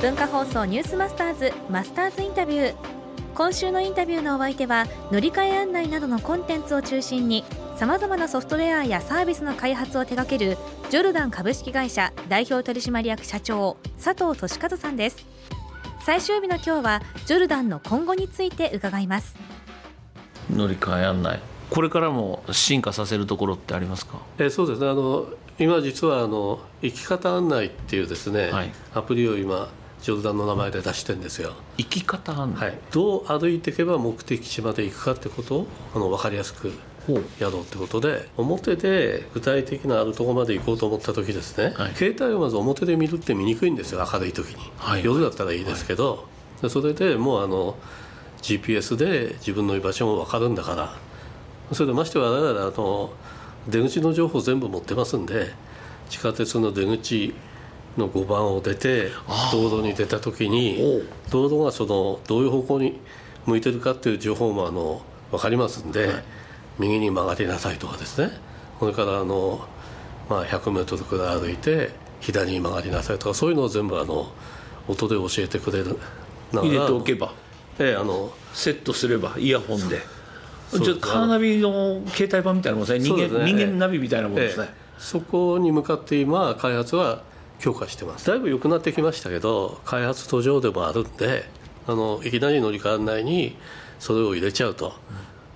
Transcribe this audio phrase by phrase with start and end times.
[0.00, 2.74] 文化放送ニュースマスターズマスターズインタビュー。
[3.34, 7.44] 今週のインタビューのお相手は乗り換え案内などのコンテンツを中心に
[7.74, 10.56] さまざまなソフトウェアやサービスの開発を手掛ける
[10.88, 15.26] ジョルダン株式会社代表取締役社長佐藤俊和さんです。
[16.06, 19.34] 最終日の今日はジョルダンの今後について伺います。
[20.48, 21.40] 乗り換え案内。
[21.70, 24.18] これからも進化させるところってありますか？
[24.38, 24.88] えそうですね。
[24.88, 25.26] あの
[25.58, 29.68] 今実はあの生き方案内っていうですね、はい、アプリを今
[30.02, 31.52] ジョルダンの名前で出してるんですよ。
[31.76, 36.72] 生き方はい、どう歩いていけば目的地まで行くかってことをあの分かりやすく
[37.40, 46.28] やろうってことで表で具体的なあるところまで行こうと思った時ですね、はい、携帯をまず表で見るって見にくいんですよ明るい時に、はい、夜だったらいいですけど、
[46.60, 47.76] はい、それでもうあの
[48.42, 51.08] GPS で自分の居場所も分かるんだから。
[51.72, 53.10] それでまして我々あの
[53.68, 55.52] 出口の情報全部持ってますんで
[56.08, 57.34] 地下鉄の出口
[57.98, 59.10] の5番を出て
[59.52, 63.00] 道路に出た時に道路がそのどういう方向に
[63.46, 66.22] 向いてるかっていう情報もあの分かりますんで、はい、
[66.78, 68.32] 右に曲がりなさいとかですね。
[68.78, 69.66] それからあの、
[70.28, 74.32] まあ、100メートルくらい歩いて左に曲がりなさいとかそういうのを全部あの
[74.86, 75.98] 音で教えてくれる
[76.52, 77.32] 入れておけば。
[77.80, 80.00] ええあのセットすればイヤホンで。
[80.70, 83.04] ちょっとカーナビの携帯版みたいなもんですね。
[83.04, 87.22] 人間、ね、人間ナビみたいなもんですね、ええ、そこに向かって今開発は
[87.58, 88.26] 強化してます。
[88.26, 91.44] だいぶ良くなってきましたけど開発途上でもあるんで
[91.86, 93.56] あのいきなり乗り換えないに
[93.98, 94.92] それを入れちゃうと、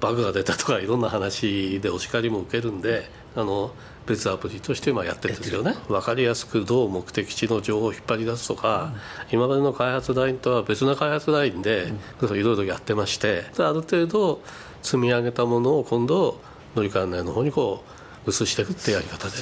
[0.00, 3.72] バグが出たとかいろんな話でお叱りも受けるんであの
[4.06, 5.74] 別アプリとして今やってるんですよね。
[5.88, 8.92] 分かりやすくどう目的地の情報を引っ張り出すとか、
[9.30, 11.92] うん、今までの開発ラインとは別な開発ラインで
[12.22, 14.42] いろいろやってましてある程度
[14.82, 16.38] 積み上げたものを今度
[16.76, 17.82] 乗り換え案内の方にこ
[18.26, 19.34] う移していくってやり方で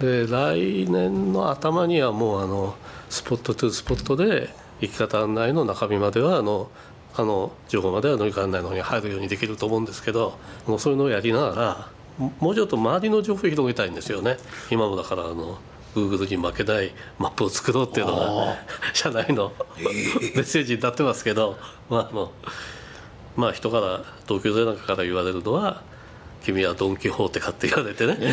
[0.00, 2.76] で来年の頭にはもうあの
[3.10, 4.48] スポットトゥスポットで
[4.80, 6.70] 生き方案内の中身まではあの
[7.16, 11.90] あの情報までは乗り換え案内の方に入るようにできると思うんですけどもうそういうのをやりながら
[12.38, 14.38] もうちょっと周りの情報を広げたいんですよね。
[14.70, 15.58] 今もだからあの
[15.94, 18.56] Google に負けないマップを作ろうっていうのが
[18.92, 21.56] 社内のメッセージになってますけど、
[21.88, 22.32] まああの
[23.36, 25.82] まあ人から同級生なんかから言われるのは
[26.42, 28.16] 「君はドン・キホーテか」って言われてね。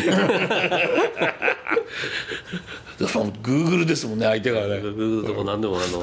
[3.42, 4.80] グーグルですもんね相手がね。
[4.80, 6.02] グーグルでも何でもあの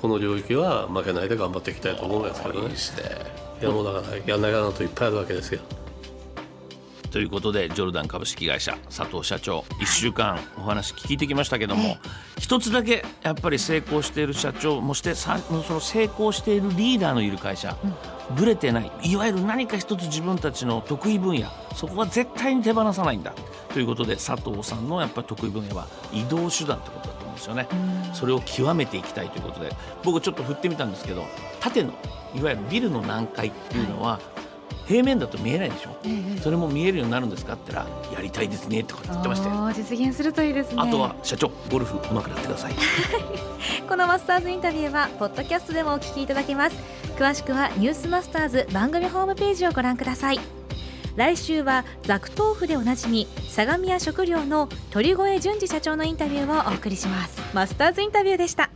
[0.00, 2.60] この領域は負けないで頑張っていきたいと思うんですけどね。
[2.62, 3.02] いいですね。
[3.60, 5.60] いやもうだからやんないかなといっぱいあるわけですよ
[7.12, 11.98] ということでジョルダン株式会社佐藤社長1週間お話聞いてきましたけども
[12.38, 17.76] 一つだけやっぱり成功している社長もしてその成功しているリーダーのいる会社、
[18.34, 18.90] ぶれてない。
[19.04, 23.34] いわゆる何か一つ自分たちの得意分野そこは絶対に手放さないんだ。
[23.72, 27.68] ということで佐藤さんのやっぱり得意分野は移動手段ってことだと思うんですよね。
[28.14, 29.70] それを極めていきたいということで。
[30.02, 31.24] 僕ちょっと振ってみたんですけど
[31.60, 31.92] 縦の
[32.34, 34.18] いわゆるビルの難解っていうのは、
[34.92, 40.82] 平面だと見えないでしょ、ええ、それも見えるようになるんですかって言ったらやりたいですねとか言ってました実現するといいですね。
[40.82, 42.74] あとは社長ゴルフうまくなってください。
[43.88, 46.76] このマスターズインタビューはポッドキャストでもお聞きいただけます。
[47.16, 50.40] 詳しくはニュースマスターズ番組ホームページをご覧ください。
[51.16, 57.40] 来週はザク豆腐でおなじみ相模屋食料の鳥越淳二社長のインタビューをお送りします。
[57.54, 58.71] マスターズインタビューでした